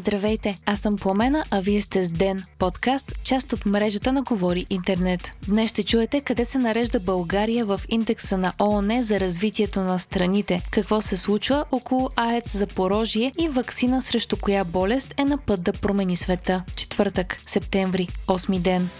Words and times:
Здравейте, 0.00 0.56
аз 0.66 0.80
съм 0.80 0.96
Пламена, 0.96 1.44
а 1.50 1.60
вие 1.60 1.80
сте 1.80 2.04
с 2.04 2.10
Ден, 2.10 2.42
подкаст, 2.58 3.12
част 3.24 3.52
от 3.52 3.66
мрежата 3.66 4.12
на 4.12 4.22
Говори 4.22 4.66
Интернет. 4.70 5.32
Днес 5.48 5.70
ще 5.70 5.84
чуете 5.84 6.20
къде 6.20 6.44
се 6.44 6.58
нарежда 6.58 7.00
България 7.00 7.66
в 7.66 7.80
индекса 7.88 8.38
на 8.38 8.52
ООН 8.60 9.02
за 9.02 9.20
развитието 9.20 9.80
на 9.80 9.98
страните, 9.98 10.62
какво 10.70 11.00
се 11.00 11.16
случва 11.16 11.64
около 11.72 12.10
АЕЦ 12.16 12.50
за 12.56 12.66
порожие 12.66 13.32
и 13.38 13.48
вакцина 13.48 14.02
срещу 14.02 14.36
коя 14.36 14.64
болест 14.64 15.14
е 15.16 15.24
на 15.24 15.38
път 15.38 15.62
да 15.62 15.72
промени 15.72 16.16
света. 16.16 16.64
Четвъртък, 16.76 17.36
септември, 17.46 18.08
8 18.26 18.60
ден. 18.60 18.90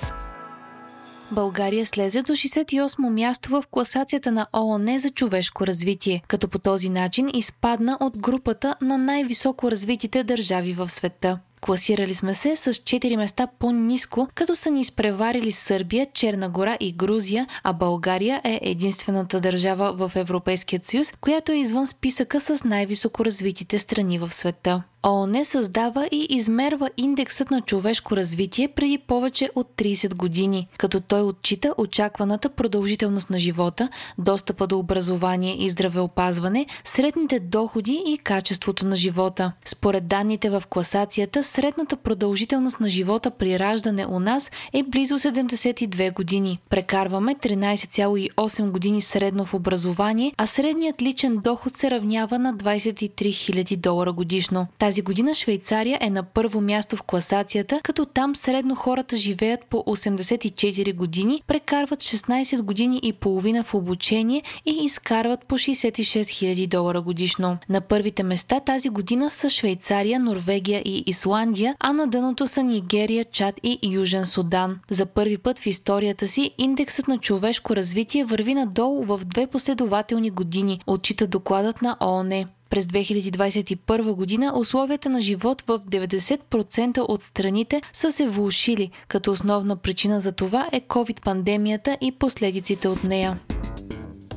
България 1.33 1.87
слезе 1.87 2.23
до 2.23 2.33
68 2.33 3.09
място 3.09 3.51
в 3.51 3.65
класацията 3.71 4.33
на 4.33 4.47
ООН 4.57 4.99
за 4.99 5.11
човешко 5.11 5.67
развитие, 5.67 6.23
като 6.29 6.49
по 6.49 6.59
този 6.59 6.91
начин 6.91 7.31
изпадна 7.35 7.99
от 8.01 8.19
групата 8.19 8.75
на 8.81 8.99
най-високо 8.99 9.71
развитите 9.71 10.25
държави 10.25 10.73
в 10.73 10.89
света. 10.89 11.39
Класирали 11.61 12.15
сме 12.15 12.35
се 12.35 12.57
с 12.57 12.73
4 12.73 13.17
места 13.17 13.47
по-низко, 13.59 14.29
като 14.35 14.57
са 14.57 14.71
ни 14.71 14.81
изпреварили 14.81 15.53
Сърбия, 15.53 16.07
Черна 16.15 16.49
гора 16.49 16.77
и 16.81 16.93
Грузия, 16.93 17.47
а 17.63 17.73
България 17.73 18.41
е 18.45 18.61
единствената 18.63 19.41
държава 19.41 19.93
в 19.93 20.17
Европейския 20.17 20.81
съюз, 20.85 21.13
която 21.21 21.53
е 21.53 21.57
извън 21.57 21.87
списъка 21.87 22.41
с 22.41 22.65
най-високо 22.65 23.25
развитите 23.25 23.79
страни 23.79 24.19
в 24.19 24.35
света. 24.35 24.83
ООН 25.07 25.45
създава 25.45 26.09
и 26.13 26.27
измерва 26.31 26.91
индексът 26.97 27.51
на 27.51 27.61
човешко 27.61 28.17
развитие 28.17 28.69
преди 28.69 28.99
повече 28.99 29.51
от 29.55 29.69
30 29.77 30.15
години, 30.15 30.69
като 30.79 31.01
той 31.01 31.23
отчита 31.23 31.75
очакваната 31.79 32.49
продължителност 32.49 33.31
на 33.31 33.39
живота, 33.39 33.89
достъпа 34.19 34.67
до 34.67 34.79
образование 34.79 35.57
и 35.59 35.69
здравеопазване, 35.69 36.67
средните 36.85 37.41
доходи 37.41 38.03
и 38.07 38.19
качеството 38.19 38.87
на 38.87 38.97
живота. 38.97 39.53
Според 39.65 40.07
данните 40.07 40.51
в 40.51 40.63
класацията, 40.71 41.43
средната 41.43 41.97
продължителност 41.97 42.81
на 42.81 42.89
живота 42.89 43.31
при 43.31 43.59
раждане 43.59 44.07
у 44.07 44.19
нас 44.19 44.51
е 44.73 44.83
близо 44.83 45.19
72 45.19 46.15
години. 46.15 46.59
Прекарваме 46.71 47.35
13,8 47.35 48.71
години 48.71 49.01
средно 49.01 49.45
в 49.45 49.55
образование, 49.55 50.33
а 50.37 50.47
средният 50.47 51.03
личен 51.03 51.37
доход 51.37 51.77
се 51.77 51.91
равнява 51.91 52.39
на 52.39 52.55
23 52.55 53.11
000 53.11 53.77
долара 53.77 54.13
годишно. 54.13 54.67
Година 54.99 55.35
Швейцария 55.35 55.99
е 56.01 56.11
на 56.11 56.23
първо 56.23 56.61
място 56.61 56.97
в 56.97 57.03
класацията, 57.03 57.81
като 57.83 58.07
там 58.07 58.37
средно 58.37 58.75
хората 58.75 59.17
живеят 59.17 59.65
по 59.65 59.77
84 59.77 60.95
години, 60.95 61.43
прекарват 61.47 62.01
16 62.01 62.63
години 62.63 63.01
и 63.03 63.13
половина 63.13 63.65
в 63.65 63.75
обучение 63.75 64.43
и 64.67 64.85
изкарват 64.85 65.45
по 65.45 65.55
66 65.55 66.21
000 66.23 66.69
долара 66.69 67.01
годишно. 67.03 67.59
На 67.69 67.81
първите 67.81 68.23
места 68.23 68.61
тази 68.61 68.89
година 68.89 69.31
са 69.31 69.51
Швейцария, 69.51 70.21
Норвегия 70.21 70.83
и 70.85 71.05
Исландия, 71.07 71.77
а 71.81 71.93
на 71.93 72.07
дъното 72.07 72.47
са 72.47 72.63
Нигерия, 72.63 73.25
Чад 73.25 73.55
и 73.63 73.79
Южен 73.83 74.27
Судан. 74.27 74.79
За 74.91 75.07
първи 75.07 75.39
път 75.39 75.59
в 75.59 75.67
историята 75.67 76.29
си 76.29 76.55
индексът 76.59 77.09
на 77.09 77.19
човешко 77.19 77.77
развитие 77.77 78.25
върви 78.25 78.55
надолу 78.55 79.05
в 79.05 79.21
две 79.25 79.47
последователни 79.47 80.31
години, 80.31 80.81
отчита 80.87 81.27
докладът 81.27 81.83
на 81.83 81.97
ООН. 82.01 82.45
През 82.71 82.85
2021 82.85 84.15
година 84.15 84.53
условията 84.57 85.11
на 85.11 85.21
живот 85.21 85.63
в 85.63 85.79
90% 85.79 86.99
от 86.99 87.23
страните 87.23 87.83
са 87.93 88.13
се 88.13 88.29
влушили, 88.29 88.91
като 89.09 89.31
основна 89.31 89.77
причина 89.77 90.21
за 90.21 90.33
това 90.33 90.69
е 90.73 90.81
COVID-пандемията 90.81 91.97
и 92.01 92.13
последиците 92.13 92.89
от 92.89 93.05
нея. 93.05 93.41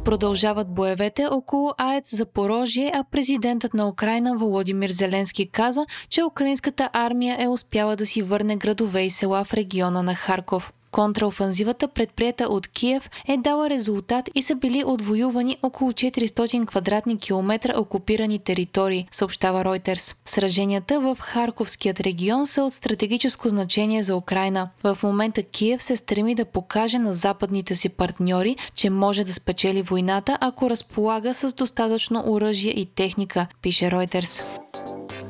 Продължават 0.06 0.74
боевете 0.74 1.26
около 1.26 1.74
АЕЦ 1.78 2.16
за 2.16 2.26
порожие, 2.26 2.92
а 2.96 3.04
президентът 3.12 3.74
на 3.74 3.88
Украина 3.90 4.38
Володимир 4.38 4.90
Зеленски 4.90 5.50
каза, 5.50 5.86
че 6.10 6.24
украинската 6.24 6.90
армия 6.94 7.38
е 7.40 7.48
успяла 7.48 7.96
да 7.96 8.06
си 8.06 8.22
върне 8.22 8.56
градове 8.56 9.02
и 9.02 9.10
села 9.10 9.44
в 9.44 9.54
региона 9.54 10.04
на 10.04 10.16
Харков. 10.16 10.74
Контраофанзивата, 10.94 11.88
предприята 11.88 12.46
от 12.46 12.68
Киев, 12.68 13.10
е 13.28 13.38
дала 13.38 13.70
резултат 13.70 14.30
и 14.36 14.42
са 14.42 14.56
били 14.56 14.84
отвоювани 14.86 15.58
около 15.64 15.92
400 15.92 16.68
квадратни 16.68 17.18
километра 17.18 17.80
окупирани 17.80 18.40
територии, 18.40 19.08
съобщава 19.12 19.64
Reuters. 19.64 20.16
Сраженията 20.26 21.00
в 21.00 21.18
Харковският 21.20 22.00
регион 22.00 22.48
са 22.48 22.64
от 22.64 22.74
стратегическо 22.74 23.50
значение 23.50 24.04
за 24.04 24.16
Украина. 24.16 24.70
В 24.84 24.98
момента 25.04 25.44
Киев 25.44 25.84
се 25.84 25.96
стреми 25.96 26.36
да 26.36 26.46
покаже 26.46 27.00
на 27.00 27.14
западните 27.14 27.76
си 27.76 27.90
партньори, 27.90 28.56
че 28.76 28.90
може 28.90 29.24
да 29.24 29.34
спечели 29.34 29.82
войната, 29.82 30.38
ако 30.42 30.70
разполага 30.70 31.34
с 31.34 31.54
достатъчно 31.54 32.24
оръжие 32.28 32.72
и 32.72 32.86
техника, 32.86 33.48
пише 33.62 33.86
Reuters. 33.86 34.44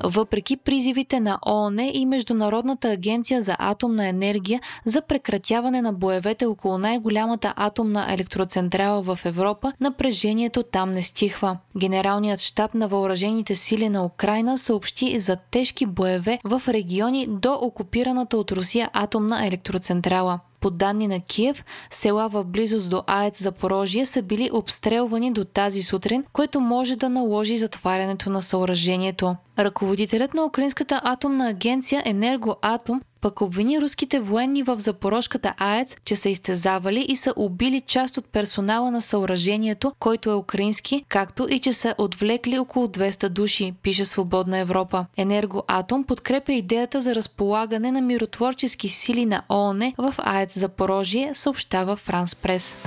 Въпреки 0.06 0.58
призивите 0.58 1.19
на 1.19 1.40
ООН 1.47 1.80
и 1.94 2.06
Международната 2.06 2.90
агенция 2.90 3.41
за 3.41 3.56
атомна 3.59 4.08
енергия 4.08 4.62
за 4.86 5.02
прекратяване 5.02 5.81
на 5.81 5.94
боевете 5.94 6.46
около 6.46 6.78
най-голямата 6.78 7.53
атомна 7.56 8.06
електроцентрала 8.09 9.02
в 9.03 9.19
Европа, 9.25 9.74
напрежението 9.80 10.64
там 10.64 10.91
не 10.91 11.02
стихва. 11.02 11.58
Генералният 11.78 12.40
щаб 12.40 12.74
на 12.74 12.88
въоръжените 12.88 13.56
сили 13.56 13.90
на 13.90 14.06
Украина 14.06 14.58
съобщи 14.58 15.19
за 15.19 15.36
тежки 15.36 15.86
боеве 15.86 16.40
в 16.44 16.62
региони 16.68 17.28
до 17.30 17.53
окупираната 17.62 18.38
от 18.38 18.52
Русия 18.52 18.90
атомна 18.94 19.47
електроцентрала. 19.47 20.40
По 20.64 20.70
данни 20.70 21.08
на 21.08 21.20
Киев, 21.20 21.66
села 21.90 22.30
в 22.30 22.44
близост 22.44 22.90
до 22.90 23.03
АЕЦ 23.08 23.44
Запорожие 23.44 24.06
са 24.06 24.22
били 24.22 24.50
обстрелвани 24.53 25.31
до 25.31 25.46
тази 25.46 25.84
сутрин, 25.84 26.24
което 26.34 26.59
може 26.59 26.96
да 26.96 27.09
наложи 27.09 27.58
затварянето 27.58 28.30
на 28.30 28.41
съоръжението. 28.41 29.35
Ръководителят 29.59 30.34
на 30.34 30.46
Украинската 30.46 31.02
атомна 31.03 31.50
агенция 31.50 32.03
Енергоатом 32.06 33.02
пък 33.24 33.41
обвини 33.41 33.81
руските 33.81 34.19
военни 34.19 34.64
в 34.64 34.80
Запорожката 34.80 35.53
АЕЦ, 35.58 35.97
че 36.06 36.16
са 36.16 36.30
изтезавали 36.30 37.06
и 37.09 37.16
са 37.16 37.34
убили 37.36 37.81
част 37.81 38.18
от 38.18 38.25
персонала 38.25 38.91
на 38.91 39.02
съоръжението, 39.02 39.94
който 40.00 40.30
е 40.30 40.36
украински, 40.36 41.06
както 41.09 41.47
и 41.50 41.59
че 41.59 41.74
са 41.74 41.96
отвлекли 41.97 42.59
около 42.59 42.88
200 42.88 43.30
души, 43.30 43.74
пише 43.84 44.06
Свободна 44.06 44.58
Европа. 44.58 45.06
Енергоатом 45.18 46.03
подкрепя 46.03 46.53
идеята 46.53 47.02
за 47.02 47.16
разполагане 47.16 47.91
на 47.91 48.02
миротворчески 48.02 48.90
сили 48.90 49.25
на 49.25 49.44
ООН 49.50 49.94
в 49.97 50.14
АЕЦ 50.18 50.59
Запорожие, 50.59 51.31
съобщава 51.34 51.96
Франс 51.96 52.35
Прес. 52.35 52.78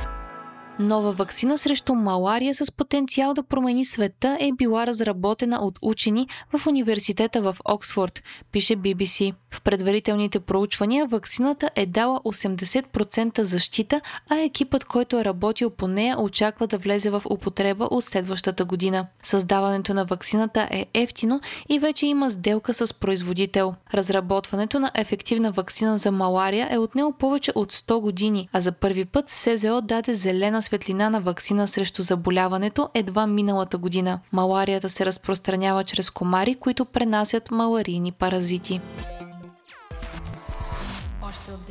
Нова 0.79 1.13
вакцина 1.13 1.59
срещу 1.59 1.95
малария 1.95 2.55
с 2.55 2.73
потенциал 2.73 3.35
да 3.35 3.43
промени 3.43 3.85
света 3.85 4.37
е 4.41 4.53
била 4.53 4.87
разработена 4.87 5.59
от 5.63 5.79
учени 5.83 6.29
в 6.53 6.67
университета 6.67 7.43
в 7.43 7.57
Оксфорд, 7.65 8.23
пише 8.53 8.77
BBC. 8.77 9.35
В 9.51 9.63
предварителните 9.63 10.41
проучвания 10.41 11.07
вакцината 11.07 11.71
е 11.75 11.87
дала 11.87 12.21
80% 12.25 13.43
защита, 13.43 14.01
а 14.29 14.37
екипът, 14.37 14.85
който 14.85 15.19
е 15.19 15.25
работил 15.25 15.71
по 15.71 15.89
нея, 15.89 16.21
очаква 16.21 16.67
да 16.67 16.79
влезе 16.79 17.11
в 17.11 17.23
употреба 17.31 17.85
от 17.91 18.05
следващата 18.05 18.65
година. 18.65 19.07
Създаването 19.23 19.95
на 19.95 20.05
вакцината 20.05 20.69
е 20.71 20.87
ефтино 20.95 21.41
и 21.69 21.79
вече 21.79 22.07
има 22.07 22.31
сделка 22.31 22.75
с 22.75 22.95
производител. 22.95 23.75
Разработването 23.95 24.81
на 24.81 24.91
ефективна 24.95 25.53
вакцина 25.53 25.97
за 25.97 26.13
малария 26.13 26.69
е 26.71 26.79
отнело 26.79 27.13
повече 27.13 27.53
от 27.55 27.73
100 27.73 28.01
години, 28.01 28.49
а 28.53 28.61
за 28.61 28.73
първи 28.73 29.05
път 29.05 29.31
СЗО 29.31 29.81
даде 29.81 30.15
зелена 30.15 30.63
светлина 30.67 31.11
на 31.11 31.21
вакцина 31.21 31.67
срещу 31.67 32.03
заболяването 32.03 32.89
едва 32.95 33.27
миналата 33.27 33.79
година. 33.79 34.21
Маларията 34.33 34.89
се 34.89 35.07
разпространява 35.07 35.85
чрез 35.85 36.11
комари, 36.11 36.55
които 36.55 36.85
пренасят 36.85 37.51
маларийни 37.51 38.13
паразити. 38.13 38.81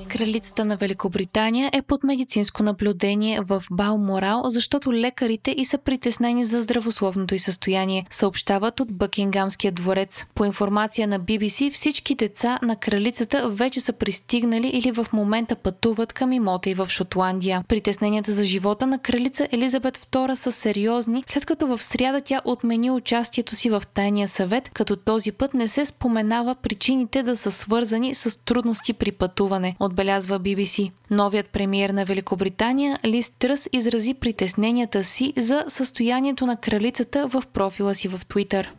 Кралицата 0.09 0.65
на 0.65 0.77
Великобритания 0.77 1.69
е 1.73 1.81
под 1.81 2.03
медицинско 2.03 2.63
наблюдение 2.63 3.41
в 3.41 3.63
Балморал, 3.71 4.41
защото 4.45 4.93
лекарите 4.93 5.51
и 5.57 5.65
са 5.65 5.77
притеснени 5.77 6.43
за 6.43 6.61
здравословното 6.61 7.35
й 7.35 7.39
състояние, 7.39 8.05
съобщават 8.09 8.79
от 8.79 8.91
Бъкингамския 8.91 9.71
дворец. 9.71 10.25
По 10.35 10.45
информация 10.45 11.07
на 11.07 11.19
BBC, 11.19 11.73
всички 11.73 12.15
деца 12.15 12.59
на 12.61 12.75
кралицата 12.75 13.49
вече 13.49 13.81
са 13.81 13.93
пристигнали 13.93 14.67
или 14.67 14.91
в 14.91 15.07
момента 15.13 15.55
пътуват 15.55 16.13
към 16.13 16.31
имота 16.31 16.69
и 16.69 16.73
в 16.73 16.87
Шотландия. 16.89 17.63
Притесненията 17.67 18.33
за 18.33 18.45
живота 18.45 18.87
на 18.87 18.99
кралица 18.99 19.47
Елизабет 19.51 19.97
II 19.97 20.35
са 20.35 20.51
сериозни, 20.51 21.23
след 21.27 21.45
като 21.45 21.67
в 21.67 21.83
сряда 21.83 22.21
тя 22.21 22.41
отмени 22.45 22.91
участието 22.91 23.55
си 23.55 23.69
в 23.69 23.83
тайния 23.93 24.27
съвет, 24.27 24.69
като 24.73 24.95
този 24.95 25.31
път 25.31 25.53
не 25.53 25.67
се 25.67 25.85
споменава 25.85 26.55
причините 26.55 27.23
да 27.23 27.37
са 27.37 27.51
свързани 27.51 28.15
с 28.15 28.45
трудности 28.45 28.93
при 28.93 29.11
пътуване 29.11 29.74
отбелязва 29.79 30.39
BBC. 30.39 30.91
Новият 31.11 31.49
премиер 31.49 31.89
на 31.89 32.05
Великобритания 32.05 32.99
Лиз 33.05 33.29
Тръс 33.39 33.69
изрази 33.73 34.13
притесненията 34.13 35.03
си 35.03 35.33
за 35.37 35.65
състоянието 35.67 36.45
на 36.45 36.57
кралицата 36.57 37.27
в 37.27 37.43
профила 37.53 37.95
си 37.95 38.07
в 38.07 38.21
Твитър. 38.29 38.73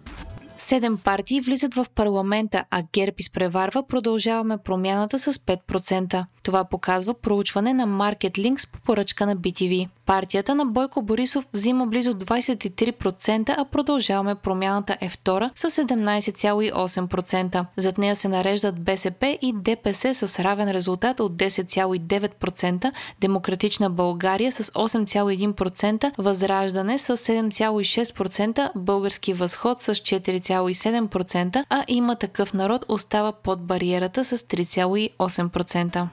Седем 0.59 0.99
партии 0.99 1.41
влизат 1.41 1.75
в 1.75 1.87
парламента, 1.95 2.65
а 2.71 2.83
ГЕРБ 2.93 3.15
изпреварва 3.19 3.87
продължаваме 3.87 4.59
промяната 4.59 5.19
с 5.19 5.33
5%. 5.33 6.25
Това 6.43 6.65
показва 6.65 7.15
проучване 7.15 7.75
на 7.75 7.87
Market 7.87 8.39
Links 8.39 8.73
по 8.73 8.81
поръчка 8.81 9.27
на 9.27 9.37
BTV. 9.37 9.89
Партията 10.07 10.55
на 10.55 10.67
Бойко 10.67 11.03
Борисов 11.03 11.47
взима 11.53 11.87
близо 11.87 12.15
23%, 12.15 13.55
а 13.59 13.65
продължаваме 13.65 14.35
промяната 14.35 14.97
е 15.01 15.09
втора 15.09 15.51
с 15.55 15.71
17,8%. 15.71 17.67
Зад 17.77 17.99
нея 17.99 18.17
се 18.17 18.29
нареждат 18.29 18.81
БСП 18.81 19.39
и 19.43 19.53
ДПС 19.53 20.15
с 20.15 20.43
равен 20.43 20.71
резултат 20.71 21.21
от 21.21 21.33
10,9%, 21.33 22.93
Демократична 23.21 23.91
България 23.91 24.53
с 24.53 24.65
8,1%, 24.65 26.13
Възраждане 26.19 26.99
с 26.99 27.17
7,6%, 27.17 28.71
Български 28.77 29.33
възход 29.33 29.83
с 29.83 29.95
4,7%, 29.95 31.65
а 31.71 31.85
има 31.89 32.17
такъв 32.17 32.55
народ 32.55 32.85
остава 32.89 33.33
под 33.33 33.67
бариерата 33.67 34.25
с 34.25 34.39
3,8%. 34.39 36.07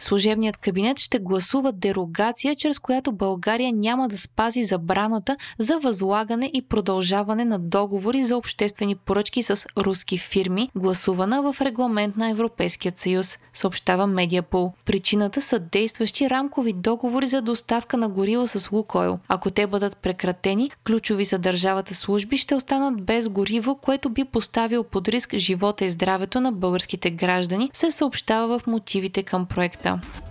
Служебният 0.00 0.56
кабинет 0.56 0.98
ще 0.98 1.18
гласува 1.18 1.72
дерогация, 1.72 2.56
чрез 2.56 2.78
която 2.78 3.12
България 3.12 3.72
няма 3.72 4.08
да 4.08 4.18
спази 4.18 4.62
забраната 4.62 5.36
за 5.58 5.78
възлагане 5.78 6.50
и 6.54 6.62
продължаване 6.62 7.44
на 7.44 7.58
договори 7.58 8.24
за 8.24 8.36
обществени 8.36 8.94
поръчки 8.96 9.42
с 9.42 9.66
руски 9.78 10.18
фирми, 10.18 10.70
гласувана 10.76 11.52
в 11.52 11.60
регламент 11.60 12.16
на 12.16 12.30
Европейския 12.30 12.92
съюз, 12.96 13.38
съобщава 13.52 14.06
Медиапол. 14.06 14.72
Причината 14.84 15.40
са 15.40 15.58
действащи 15.58 16.30
рамкови 16.30 16.72
договори 16.72 17.26
за 17.26 17.42
доставка 17.42 17.96
на 17.96 18.08
гориво 18.08 18.48
с 18.48 18.72
Лукойл. 18.72 19.18
Ако 19.28 19.50
те 19.50 19.66
бъдат 19.66 19.96
прекратени, 19.96 20.70
ключови 20.86 21.24
за 21.24 21.38
държавата 21.38 21.94
служби 21.94 22.36
ще 22.36 22.54
останат 22.54 23.04
без 23.04 23.28
гориво, 23.28 23.76
което 23.76 24.10
би 24.10 24.24
поставил 24.24 24.84
под 24.84 25.08
риск 25.08 25.36
живота 25.36 25.84
и 25.84 25.90
здравето 25.90 26.40
на 26.40 26.52
българските 26.52 27.10
граждани, 27.10 27.70
се 27.72 27.90
съобщава 27.90 28.58
в 28.58 28.66
мотивите 28.66 29.22
към 29.22 29.46
проекта 29.46 29.87
света. 29.88 30.27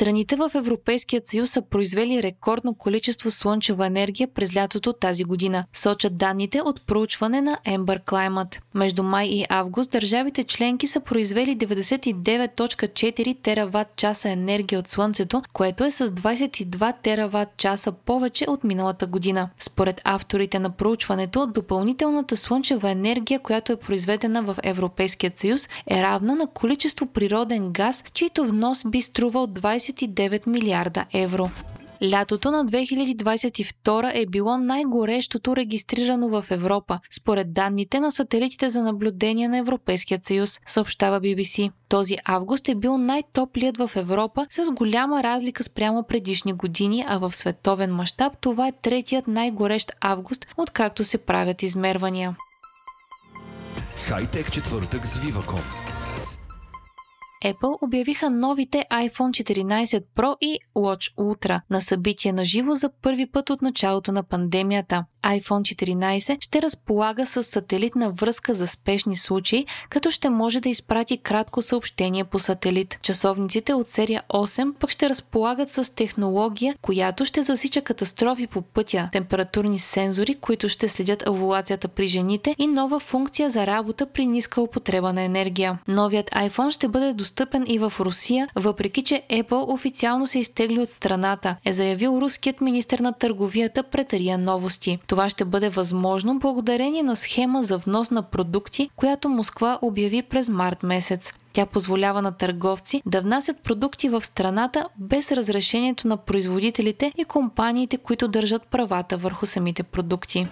Страните 0.00 0.36
в 0.36 0.50
Европейският 0.54 1.26
съюз 1.26 1.50
са 1.50 1.62
произвели 1.62 2.22
рекордно 2.22 2.74
количество 2.74 3.30
слънчева 3.30 3.86
енергия 3.86 4.28
през 4.28 4.56
лятото 4.56 4.92
тази 4.92 5.24
година, 5.24 5.64
сочат 5.72 6.16
данните 6.16 6.60
от 6.60 6.86
проучване 6.86 7.40
на 7.40 7.58
Ember 7.66 8.04
Climate. 8.04 8.60
Между 8.74 9.02
май 9.02 9.26
и 9.26 9.44
август 9.48 9.90
държавите 9.90 10.44
членки 10.44 10.86
са 10.86 11.00
произвели 11.00 11.58
99.4 11.58 13.42
тераватт 13.42 13.96
часа 13.96 14.30
енергия 14.30 14.78
от 14.78 14.90
Слънцето, 14.90 15.42
което 15.52 15.84
е 15.84 15.90
с 15.90 16.06
22 16.06 16.94
тераватт 17.02 17.56
часа 17.56 17.92
повече 17.92 18.44
от 18.48 18.64
миналата 18.64 19.06
година. 19.06 19.50
Според 19.58 20.00
авторите 20.04 20.58
на 20.58 20.70
проучването, 20.70 21.46
допълнителната 21.46 22.36
слънчева 22.36 22.90
енергия, 22.90 23.40
която 23.40 23.72
е 23.72 23.76
произведена 23.76 24.42
в 24.42 24.56
Европейският 24.62 25.38
съюз, 25.38 25.68
е 25.90 26.02
равна 26.02 26.36
на 26.36 26.46
количество 26.46 27.06
природен 27.06 27.72
газ, 27.72 28.04
чийто 28.14 28.46
внос 28.46 28.84
би 28.86 29.02
струвал 29.02 29.46
20 29.46 29.89
29 29.92 30.46
милиарда 30.46 31.04
евро. 31.12 31.50
Лятото 32.02 32.50
на 32.50 32.66
2022 32.66 34.10
е 34.14 34.26
било 34.26 34.58
най-горещото 34.58 35.56
регистрирано 35.56 36.28
в 36.28 36.44
Европа, 36.50 37.00
според 37.10 37.52
данните 37.52 38.00
на 38.00 38.12
сателитите 38.12 38.70
за 38.70 38.82
наблюдение 38.82 39.48
на 39.48 39.58
Европейския 39.58 40.20
съюз, 40.22 40.60
съобщава 40.66 41.20
BBC. 41.20 41.70
Този 41.88 42.16
август 42.24 42.68
е 42.68 42.74
бил 42.74 42.98
най-топлият 42.98 43.76
в 43.76 43.90
Европа 43.96 44.46
с 44.50 44.70
голяма 44.70 45.22
разлика 45.22 45.64
спрямо 45.64 46.04
предишни 46.08 46.52
години, 46.52 47.04
а 47.08 47.18
в 47.18 47.36
световен 47.36 47.94
мащаб 47.94 48.32
това 48.40 48.68
е 48.68 48.72
третият 48.82 49.26
най-горещ 49.26 49.92
август, 50.00 50.46
откакто 50.56 51.04
се 51.04 51.18
правят 51.18 51.62
измервания. 51.62 52.36
Хайтек 54.06 54.52
четвъртък 54.52 55.06
с 55.06 55.18
Viva.com 55.18 55.79
Apple 57.44 57.84
обявиха 57.86 58.30
новите 58.30 58.84
iPhone 58.92 59.42
14 59.42 60.04
Pro 60.16 60.36
и 60.40 60.58
Watch 60.76 61.14
Ultra 61.16 61.60
на 61.70 61.80
събитие 61.80 62.32
на 62.32 62.44
живо 62.44 62.74
за 62.74 62.90
първи 63.02 63.30
път 63.30 63.50
от 63.50 63.62
началото 63.62 64.12
на 64.12 64.22
пандемията. 64.22 65.04
iPhone 65.22 65.60
14 65.60 66.36
ще 66.40 66.62
разполага 66.62 67.26
с 67.26 67.42
сателитна 67.42 68.10
връзка 68.10 68.54
за 68.54 68.66
спешни 68.66 69.16
случаи, 69.16 69.66
като 69.90 70.10
ще 70.10 70.30
може 70.30 70.60
да 70.60 70.68
изпрати 70.68 71.16
кратко 71.16 71.62
съобщение 71.62 72.24
по 72.24 72.38
сателит. 72.38 72.98
Часовниците 73.02 73.74
от 73.74 73.88
серия 73.88 74.22
8 74.28 74.74
пък 74.74 74.90
ще 74.90 75.08
разполагат 75.08 75.72
с 75.72 75.94
технология, 75.94 76.74
която 76.82 77.24
ще 77.24 77.42
засича 77.42 77.82
катастрофи 77.82 78.46
по 78.46 78.62
пътя, 78.62 79.08
температурни 79.12 79.78
сензори, 79.78 80.34
които 80.34 80.68
ще 80.68 80.88
следят 80.88 81.28
овулацията 81.28 81.88
при 81.88 82.06
жените 82.06 82.54
и 82.58 82.66
нова 82.66 83.00
функция 83.00 83.50
за 83.50 83.66
работа 83.66 84.06
при 84.06 84.26
ниска 84.26 84.60
употреба 84.60 85.12
на 85.12 85.22
енергия. 85.22 85.78
Новият 85.88 86.30
iPhone 86.30 86.70
ще 86.70 86.88
бъде 86.88 87.12
достъпен 87.12 87.64
и 87.66 87.78
в 87.78 87.92
Русия, 88.00 88.48
въпреки 88.56 89.02
че 89.02 89.22
Apple 89.30 89.72
официално 89.72 90.26
се 90.26 90.38
изтегли 90.38 90.80
от 90.80 90.88
страната, 90.88 91.56
е 91.64 91.72
заявил 91.72 92.18
руският 92.22 92.60
министр 92.60 93.02
на 93.02 93.12
търговията 93.12 93.82
пред 93.82 94.12
Рия 94.12 94.38
Новости. 94.38 94.98
Това 95.10 95.28
ще 95.28 95.44
бъде 95.44 95.68
възможно 95.68 96.38
благодарение 96.38 97.02
на 97.02 97.16
схема 97.16 97.62
за 97.62 97.78
внос 97.78 98.10
на 98.10 98.22
продукти, 98.22 98.90
която 98.96 99.28
Москва 99.28 99.78
обяви 99.82 100.22
през 100.22 100.48
март 100.48 100.82
месец. 100.82 101.32
Тя 101.52 101.66
позволява 101.66 102.22
на 102.22 102.32
търговци 102.32 103.02
да 103.06 103.20
внасят 103.20 103.58
продукти 103.60 104.08
в 104.08 104.26
страната 104.26 104.88
без 104.98 105.32
разрешението 105.32 106.08
на 106.08 106.16
производителите 106.16 107.12
и 107.16 107.24
компаниите, 107.24 107.96
които 107.96 108.28
държат 108.28 108.66
правата 108.66 109.16
върху 109.16 109.46
самите 109.46 109.82
продукти. 109.82 110.48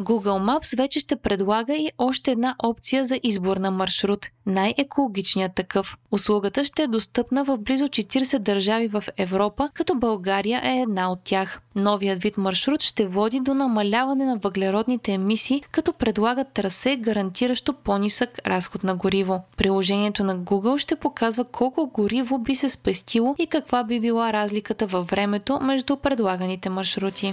Google 0.00 0.58
Maps 0.58 0.76
вече 0.76 1.00
ще 1.00 1.16
предлага 1.16 1.74
и 1.74 1.90
още 1.98 2.30
една 2.30 2.54
опция 2.64 3.04
за 3.04 3.20
избор 3.22 3.56
на 3.56 3.70
маршрут– 3.70 4.26
най-екологичният 4.46 5.54
такъв. 5.54 5.96
Услугата 6.10 6.64
ще 6.64 6.82
е 6.82 6.86
достъпна 6.86 7.44
в 7.44 7.58
близо 7.58 7.88
40 7.88 8.38
държави 8.38 8.88
в 8.88 9.04
Европа, 9.16 9.70
като 9.74 9.94
България 9.94 10.60
е 10.64 10.80
една 10.80 11.12
от 11.12 11.18
тях. 11.24 11.60
Новият 11.74 12.22
вид 12.22 12.36
маршрут 12.36 12.82
ще 12.82 13.06
води 13.06 13.40
до 13.40 13.54
намаляване 13.54 14.24
на 14.24 14.36
въглеродните 14.36 15.12
емисии, 15.12 15.62
като 15.72 15.92
предлага 15.92 16.44
трасе, 16.44 16.96
гарантиращо 16.96 17.72
по-нисък 17.72 18.30
разход 18.46 18.84
на 18.84 18.94
гориво. 18.94 19.42
Приложението 19.56 20.24
на 20.24 20.38
Google 20.38 20.78
ще 20.78 20.96
показва 20.96 21.44
колко 21.44 21.90
гориво 21.94 22.38
би 22.38 22.56
се 22.56 22.70
спестило 22.70 23.34
и 23.38 23.46
каква 23.46 23.84
би 23.84 24.00
била 24.00 24.32
разликата 24.32 24.86
във 24.86 25.06
времето 25.06 25.60
между 25.60 25.96
предлаганите 25.96 26.70
маршрути. 26.70 27.32